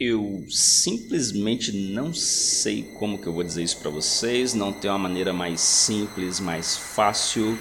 [0.00, 4.98] Eu simplesmente não sei como que eu vou dizer isso para vocês, não tem uma
[4.98, 7.58] maneira mais simples, mais fácil.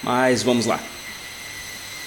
[0.00, 0.80] Mas vamos lá.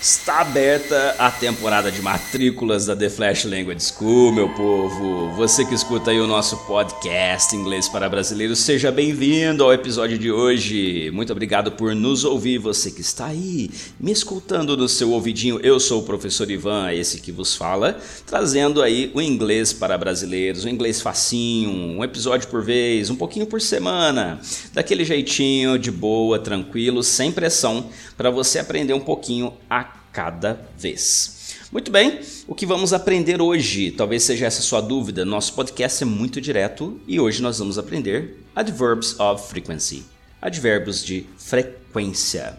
[0.02, 5.30] Está aberta a temporada de matrículas da The Flash Language School, meu povo.
[5.36, 10.32] Você que escuta aí o nosso podcast Inglês para Brasileiros, seja bem-vindo ao episódio de
[10.32, 11.12] hoje.
[11.12, 13.70] Muito obrigado por nos ouvir, você que está aí
[14.00, 15.60] me escutando no seu ouvidinho.
[15.60, 20.64] Eu sou o professor Ivan, esse que vos fala, trazendo aí o inglês para brasileiros,
[20.64, 24.42] o inglês facinho, um episódio por vez, um pouquinho por semana,
[24.74, 27.86] daquele jeitinho de boa, tranquilo, sem pressão,
[28.18, 31.56] para você aprender um pouquinho a cada vez.
[31.72, 33.92] Muito bem, o que vamos aprender hoje?
[33.92, 35.24] Talvez seja essa sua dúvida.
[35.24, 40.04] Nosso podcast é muito direto e hoje nós vamos aprender adverbs of frequency,
[40.42, 42.58] advérbios de frequência.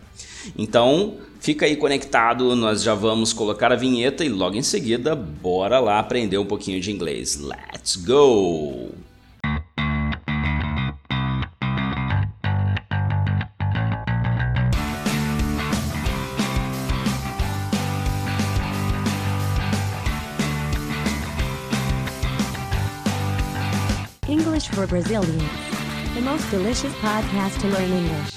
[0.57, 5.79] Então, fica aí conectado, nós já vamos colocar a vinheta e logo em seguida, bora
[5.79, 7.37] lá aprender um pouquinho de inglês.
[7.39, 9.12] Let's go!
[24.73, 25.43] For Brazilians.
[26.15, 28.33] The most delicious podcast to learn English.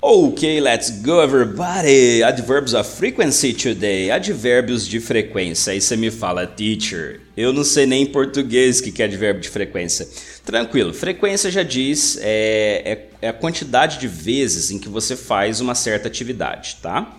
[0.00, 2.22] Ok, let's go everybody!
[2.22, 4.10] Adverbs of frequency today.
[4.10, 5.72] Advérbios de frequência.
[5.72, 9.42] Aí você me fala, teacher, eu não sei nem em português o que é advérbio
[9.42, 10.08] de frequência.
[10.44, 15.60] Tranquilo, frequência já diz é, é, é a quantidade de vezes em que você faz
[15.60, 17.14] uma certa atividade, tá?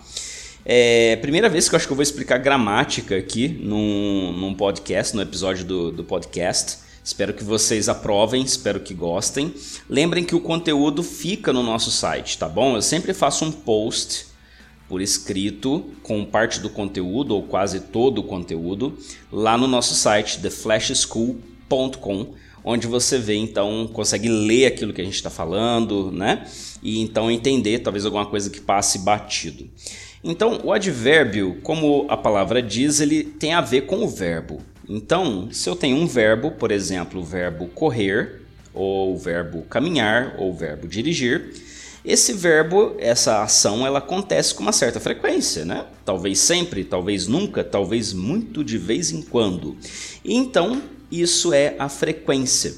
[0.64, 5.16] É primeira vez que eu acho que eu vou explicar gramática aqui num, num podcast,
[5.16, 6.78] no episódio do, do podcast.
[7.02, 9.54] Espero que vocês aprovem, espero que gostem.
[9.88, 12.76] Lembrem que o conteúdo fica no nosso site, tá bom?
[12.76, 14.26] Eu sempre faço um post
[14.86, 18.98] por escrito com parte do conteúdo ou quase todo o conteúdo
[19.32, 25.14] lá no nosso site theflashschool.com, onde você vê então consegue ler aquilo que a gente
[25.14, 26.46] está falando, né?
[26.82, 29.68] E então entender talvez alguma coisa que passe batido.
[30.22, 34.60] Então, o advérbio, como a palavra diz, ele tem a ver com o verbo.
[34.86, 38.42] Então, se eu tenho um verbo, por exemplo, o verbo correr,
[38.74, 41.54] ou o verbo caminhar, ou o verbo dirigir,
[42.04, 45.86] esse verbo, essa ação, ela acontece com uma certa frequência, né?
[46.04, 49.76] Talvez sempre, talvez nunca, talvez muito de vez em quando.
[50.24, 52.74] Então, isso é a frequência.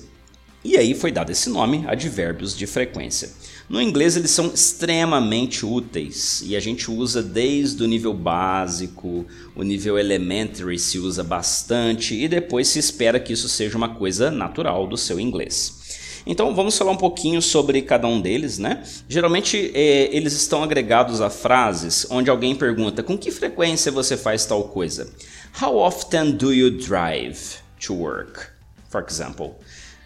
[0.64, 3.30] E aí foi dado esse nome, advérbios de frequência.
[3.68, 9.26] No inglês eles são extremamente úteis e a gente usa desde o nível básico,
[9.56, 14.30] o nível elementary se usa bastante e depois se espera que isso seja uma coisa
[14.30, 15.80] natural do seu inglês.
[16.24, 18.84] Então vamos falar um pouquinho sobre cada um deles, né?
[19.08, 24.44] Geralmente é, eles estão agregados a frases onde alguém pergunta com que frequência você faz
[24.44, 25.12] tal coisa.
[25.60, 28.48] How often do you drive to work?
[28.88, 29.54] For example.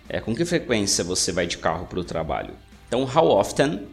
[0.08, 2.54] É, com que frequência você vai de carro para o trabalho?
[2.86, 3.86] Então, how often,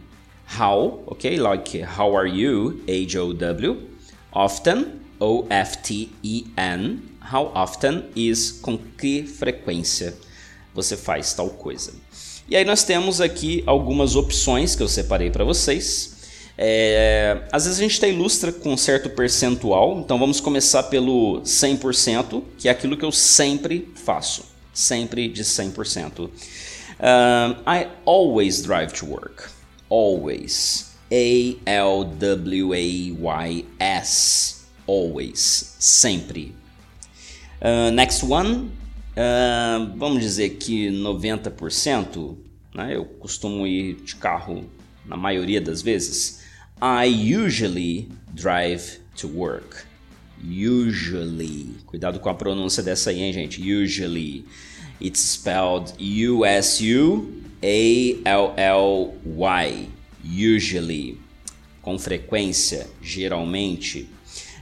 [0.60, 1.36] how, ok?
[1.38, 3.90] Like, how are you, H-O-W.
[4.32, 7.02] Often, O-F-T-E-N.
[7.32, 10.14] How often is com que frequência
[10.74, 11.94] você faz tal coisa.
[12.48, 16.13] E aí nós temos aqui algumas opções que eu separei para vocês.
[16.58, 22.44] É, às vezes a gente está ilustra com certo percentual, então vamos começar pelo 100%,
[22.58, 24.46] que é aquilo que eu sempre faço.
[24.74, 26.30] Sempre de 100%.
[27.00, 29.50] Um, I always drive to work.
[29.90, 30.94] Always.
[31.12, 34.66] A L W A Y S.
[34.88, 35.76] Always.
[35.80, 36.56] Sempre.
[37.62, 38.72] Uh, next one.
[39.16, 42.36] Uh, vamos dizer que 90%.
[42.74, 42.96] Né?
[42.96, 44.66] Eu costumo ir de carro
[45.06, 46.43] na maioria das vezes.
[46.84, 49.86] I usually drive to work.
[50.44, 51.78] Usually.
[51.86, 53.62] Cuidado com a pronúncia dessa aí, hein, gente?
[53.62, 54.44] Usually.
[55.00, 57.40] It's spelled U-S-U-A-L-L-Y.
[60.26, 61.18] Usually.
[61.82, 64.10] Com frequência, geralmente.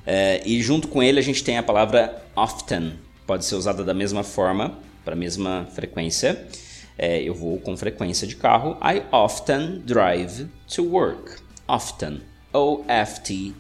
[0.05, 2.99] Uh, e junto com ele a gente tem a palavra often.
[3.25, 6.47] Pode ser usada da mesma forma, para a mesma frequência.
[6.99, 8.77] Uh, eu vou com frequência de carro.
[8.79, 11.41] I often drive to work.
[11.71, 12.21] Often.
[12.53, 13.53] O-F-T-E-N.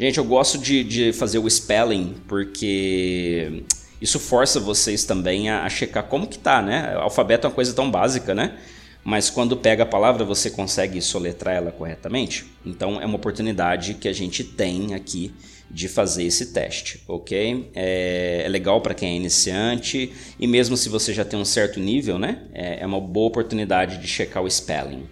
[0.00, 3.64] Gente, eu gosto de, de fazer o spelling porque
[4.00, 6.96] isso força vocês também a, a checar como que tá, né?
[6.96, 8.56] O alfabeto é uma coisa tão básica, né?
[9.04, 12.46] Mas quando pega a palavra, você consegue soletrar ela corretamente?
[12.64, 15.34] Então é uma oportunidade que a gente tem aqui
[15.70, 17.70] de fazer esse teste, ok?
[17.74, 21.78] É, é legal para quem é iniciante e mesmo se você já tem um certo
[21.78, 22.42] nível, né?
[22.54, 25.06] É, é uma boa oportunidade de checar o spelling.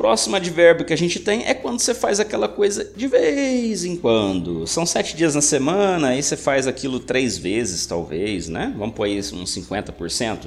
[0.00, 3.96] Próximo advérbio que a gente tem é quando você faz aquela coisa de vez em
[3.98, 4.66] quando.
[4.66, 8.72] São sete dias na semana, aí você faz aquilo três vezes, talvez, né?
[8.78, 10.46] Vamos pôr isso uns 50%.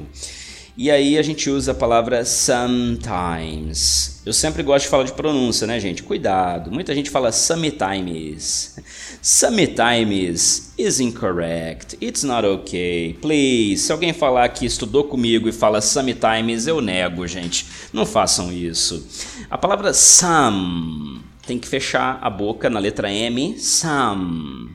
[0.75, 4.23] E aí a gente usa a palavra sometimes.
[4.25, 6.01] Eu sempre gosto de falar de pronúncia, né, gente?
[6.01, 6.71] Cuidado.
[6.71, 8.79] Muita gente fala sometimes.
[9.21, 11.95] Sometimes is incorrect.
[12.01, 13.13] It's not okay.
[13.21, 13.83] Please.
[13.83, 17.67] Se alguém falar que estudou comigo e fala sometimes, eu nego, gente.
[17.93, 19.07] Não façam isso.
[19.51, 24.71] A palavra some tem que fechar a boca na letra M, some.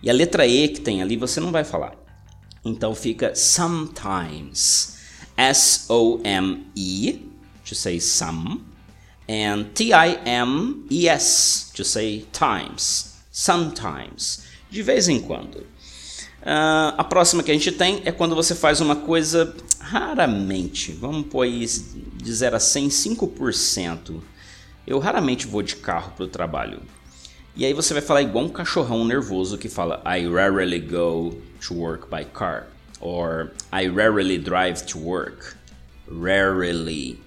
[0.00, 1.94] E a letra E que tem ali você não vai falar.
[2.64, 4.99] Então fica sometimes.
[5.40, 7.30] S O M E
[7.64, 8.62] to say some,
[9.26, 15.60] and T I M E S to say times, sometimes, de vez em quando.
[16.42, 21.28] Uh, a próxima que a gente tem é quando você faz uma coisa raramente, vamos
[21.28, 24.20] pôr aí de 0 a 100, 5%.
[24.86, 26.82] Eu raramente vou de carro para o trabalho.
[27.56, 31.74] E aí você vai falar igual um cachorrão nervoso que fala I rarely go to
[31.74, 32.66] work by car
[33.00, 35.56] or I rarely drive to work.
[36.06, 37.18] Rarely.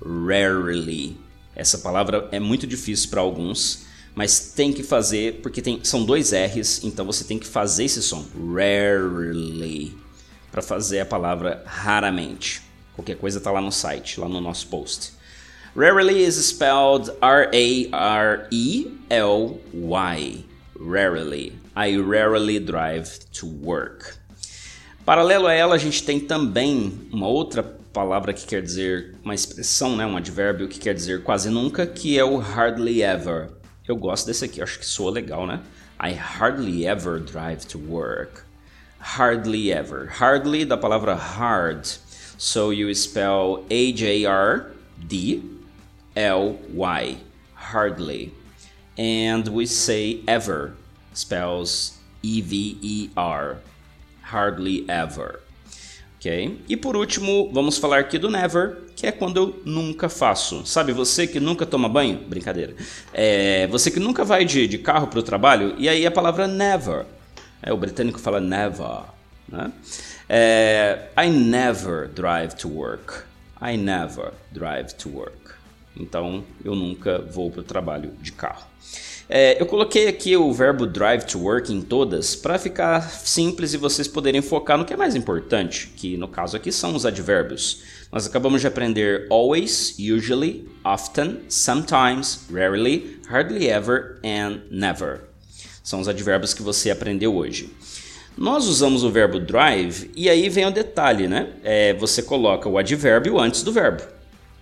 [0.00, 1.16] Rarely.
[1.54, 6.32] Essa palavra é muito difícil para alguns, mas tem que fazer porque tem, são dois
[6.32, 8.24] R's, então você tem que fazer esse som.
[8.54, 9.94] Rarely.
[10.50, 12.62] Para fazer a palavra raramente.
[12.94, 15.12] Qualquer coisa está lá no site, lá no nosso post.
[15.76, 17.90] Rarely is spelled R-A-R-E-L-Y.
[20.80, 21.52] Rarely.
[21.76, 24.19] I rarely drive to work.
[25.10, 29.96] Paralelo a ela, a gente tem também uma outra palavra que quer dizer uma expressão,
[29.96, 33.50] né, um advérbio que quer dizer quase nunca, que é o hardly ever.
[33.88, 35.62] Eu gosto desse aqui, acho que soa legal, né?
[36.00, 38.42] I hardly ever drive to work.
[39.00, 40.08] Hardly ever.
[40.16, 41.84] Hardly da palavra hard.
[42.38, 44.76] So you spell H-A-R-D-L-Y.
[47.56, 48.32] Hardly.
[48.96, 50.74] And we say ever.
[51.12, 53.58] Spells E-V-E-R
[54.30, 55.40] hardly ever.
[56.16, 56.60] Ok?
[56.68, 60.66] E por último, vamos falar aqui do never, que é quando eu nunca faço.
[60.66, 62.18] Sabe, você que nunca toma banho?
[62.28, 62.74] Brincadeira.
[63.12, 66.46] É, você que nunca vai de, de carro para o trabalho, e aí a palavra
[66.46, 67.06] never.
[67.62, 69.04] É, o britânico fala never.
[69.48, 69.72] Né?
[70.28, 73.22] É, I never drive to work.
[73.62, 75.59] I never drive to work.
[75.96, 78.66] Então, eu nunca vou para o trabalho de carro.
[79.32, 83.76] É, eu coloquei aqui o verbo drive to work em todas para ficar simples e
[83.76, 87.82] vocês poderem focar no que é mais importante, que no caso aqui são os advérbios.
[88.10, 95.20] Nós acabamos de aprender always, usually, often, sometimes, rarely, hardly ever and never.
[95.80, 97.70] São os advérbios que você aprendeu hoje.
[98.36, 101.50] Nós usamos o verbo drive e aí vem o detalhe, né?
[101.62, 104.02] É, você coloca o advérbio antes do verbo.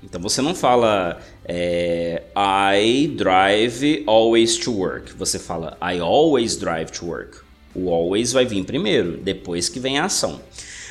[0.03, 5.13] Então você não fala é, I drive always to work.
[5.15, 7.39] Você fala I always drive to work.
[7.75, 10.41] O always vai vir primeiro, depois que vem a ação.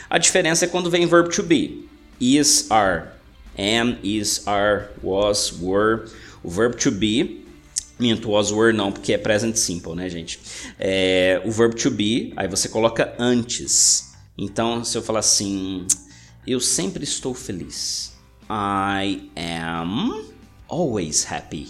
[0.09, 1.87] A diferença é quando vem verbo to be.
[2.19, 3.09] Is, are.
[3.57, 6.09] Am, is, are, was, were.
[6.43, 7.47] O verbo to be
[7.99, 10.39] Minto, was, were não, porque é present simple, né, gente?
[10.77, 14.13] É, o verbo to be, aí você coloca antes.
[14.37, 15.87] Então, se eu falar assim,
[16.45, 18.13] eu sempre estou feliz.
[18.49, 20.25] I am
[20.67, 21.67] always happy.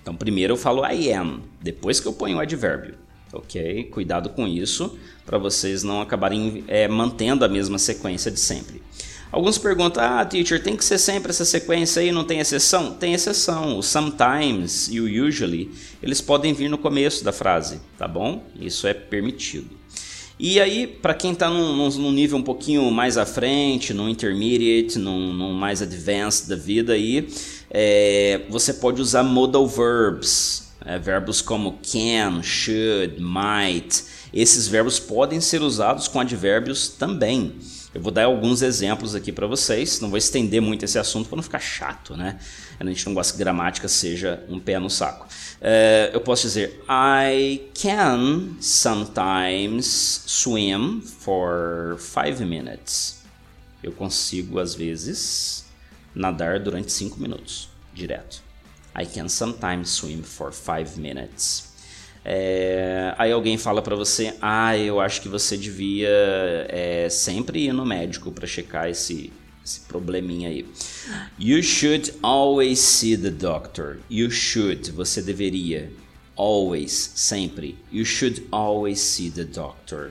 [0.00, 2.94] Então, primeiro eu falo I am, depois que eu ponho o advérbio.
[3.32, 3.84] Ok?
[3.90, 8.82] Cuidado com isso, para vocês não acabarem é, mantendo a mesma sequência de sempre.
[9.30, 12.94] Alguns perguntam: Ah, teacher, tem que ser sempre essa sequência aí, não tem exceção?
[12.94, 13.78] Tem exceção.
[13.78, 15.70] O sometimes e o usually,
[16.02, 18.42] eles podem vir no começo da frase, tá bom?
[18.58, 19.76] Isso é permitido.
[20.40, 24.96] E aí, para quem está num, num, nível um pouquinho mais à frente, no intermediate,
[24.96, 27.28] num, num mais advanced da vida, aí,
[27.68, 34.04] é, você pode usar modal verbs, é, verbos como can, should, might.
[34.32, 37.58] Esses verbos podem ser usados com advérbios também.
[37.94, 41.36] Eu vou dar alguns exemplos aqui para vocês, não vou estender muito esse assunto para
[41.36, 42.38] não ficar chato, né?
[42.78, 45.26] A gente não gosta que gramática seja um pé no saco.
[45.26, 49.86] Uh, eu posso dizer I can sometimes
[50.26, 53.22] swim for five minutes.
[53.82, 55.64] Eu consigo às vezes
[56.14, 58.42] nadar durante cinco minutos, direto.
[59.00, 61.67] I can sometimes swim for five minutes.
[62.30, 66.10] É, aí alguém fala para você, ah, eu acho que você devia
[66.68, 69.32] é, sempre ir no médico para checar esse,
[69.64, 70.66] esse probleminha aí.
[71.38, 74.00] You should always see the doctor.
[74.10, 75.90] You should, você deveria.
[76.36, 77.78] Always, sempre.
[77.90, 80.10] You should always see the doctor.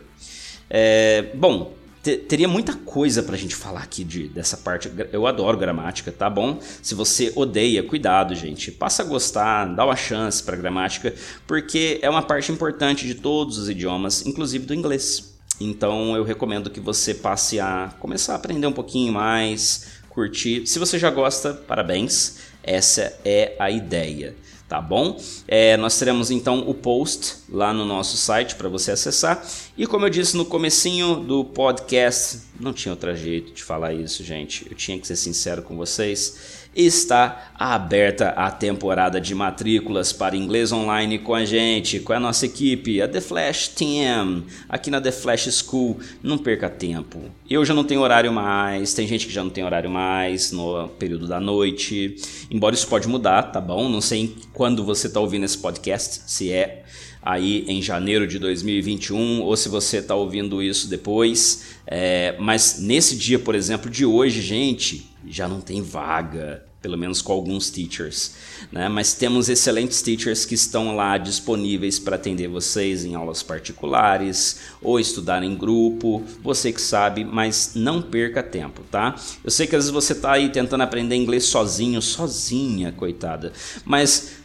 [0.71, 1.76] É, bom,
[2.15, 4.89] teria muita coisa pra gente falar aqui de, dessa parte.
[5.11, 6.59] Eu adoro gramática, tá bom?
[6.81, 8.71] Se você odeia, cuidado, gente.
[8.71, 11.13] Passa a gostar, dá uma chance pra gramática,
[11.45, 15.35] porque é uma parte importante de todos os idiomas, inclusive do inglês.
[15.59, 20.65] Então eu recomendo que você passe a começar a aprender um pouquinho mais, curtir.
[20.67, 22.37] Se você já gosta, parabéns.
[22.63, 24.35] Essa é a ideia
[24.67, 25.19] tá bom?
[25.47, 29.45] É, nós teremos então o post lá no nosso site para você acessar.
[29.77, 34.23] E como eu disse no comecinho do podcast, não tinha outro jeito de falar isso,
[34.23, 34.65] gente.
[34.69, 40.71] Eu tinha que ser sincero com vocês está aberta a temporada de matrículas para inglês
[40.71, 45.11] online com a gente, com a nossa equipe, a The Flash Team, aqui na The
[45.11, 45.99] Flash School.
[46.21, 47.19] Não perca tempo.
[47.49, 50.87] Eu já não tenho horário mais, tem gente que já não tem horário mais no
[50.99, 52.15] período da noite.
[52.51, 53.89] Embora isso pode mudar, tá bom?
[53.89, 56.83] Não sei quando você está ouvindo esse podcast, se é
[57.27, 61.65] aí em janeiro de 2021 ou se você está ouvindo isso depois.
[61.85, 67.21] É, mas nesse dia, por exemplo, de hoje, gente, já não tem vaga pelo menos
[67.21, 68.35] com alguns teachers,
[68.71, 68.87] né?
[68.87, 74.97] Mas temos excelentes teachers que estão lá disponíveis para atender vocês em aulas particulares ou
[74.97, 79.15] estudar em grupo, você que sabe, mas não perca tempo, tá?
[79.43, 83.51] Eu sei que às vezes você está aí tentando aprender inglês sozinho, sozinha, coitada,
[83.83, 84.35] mas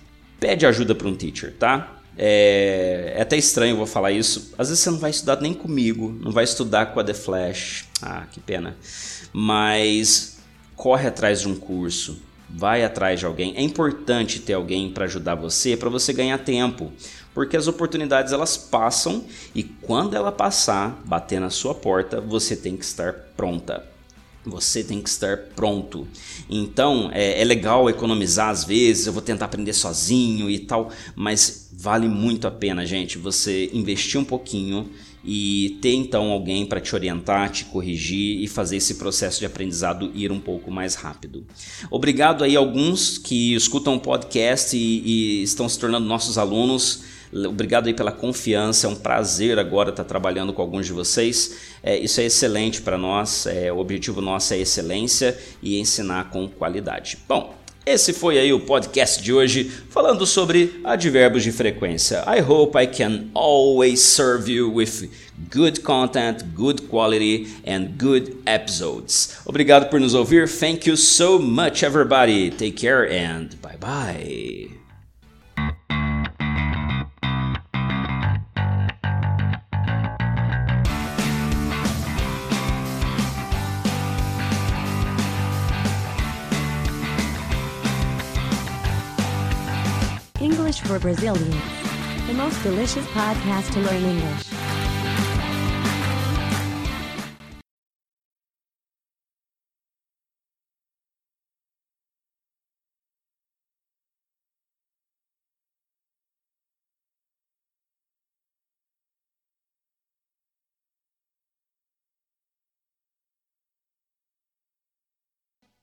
[0.40, 2.01] pede ajuda para um teacher, tá?
[2.16, 4.52] É, é, até estranho vou falar isso.
[4.58, 7.86] Às vezes você não vai estudar nem comigo, não vai estudar com a The Flash.
[8.00, 8.76] Ah, que pena.
[9.32, 10.38] Mas
[10.76, 13.54] corre atrás de um curso, vai atrás de alguém.
[13.56, 16.92] É importante ter alguém para ajudar você, para você ganhar tempo,
[17.32, 22.76] porque as oportunidades elas passam e quando ela passar, bater na sua porta, você tem
[22.76, 23.91] que estar pronta.
[24.44, 26.06] Você tem que estar pronto.
[26.50, 29.06] Então é, é legal economizar às vezes.
[29.06, 33.18] Eu vou tentar aprender sozinho e tal, mas vale muito a pena, gente.
[33.18, 34.90] Você investir um pouquinho
[35.24, 40.10] e ter então alguém para te orientar, te corrigir e fazer esse processo de aprendizado
[40.14, 41.46] ir um pouco mais rápido.
[41.90, 47.04] Obrigado aí a alguns que escutam o podcast e, e estão se tornando nossos alunos.
[47.32, 51.56] Obrigado aí pela confiança, é um prazer agora estar trabalhando com alguns de vocês.
[51.82, 56.46] É, isso é excelente para nós, é, o objetivo nosso é excelência e ensinar com
[56.46, 57.16] qualidade.
[57.26, 62.22] Bom, esse foi aí o podcast de hoje falando sobre advérbios de frequência.
[62.28, 65.10] I hope I can always serve you with
[65.50, 69.38] good content, good quality and good episodes.
[69.44, 70.48] Obrigado por nos ouvir.
[70.48, 72.50] Thank you so much everybody.
[72.50, 74.81] Take care and bye bye.
[90.92, 91.54] For Brazilians.
[92.26, 94.51] The most delicious podcast to learn English.